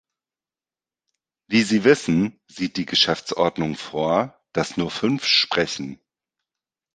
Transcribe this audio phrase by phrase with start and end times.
[1.47, 6.01] Wie Sie wissen, sieht die Geschäftsordnung vor, dass nur fünf sprechen.